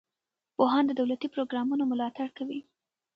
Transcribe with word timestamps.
پوهان 0.55 0.83
د 0.87 0.91
دولتي 0.99 1.27
پروګرامونو 1.35 1.83
ملاتړ 1.91 2.27
کوي. 2.37 2.59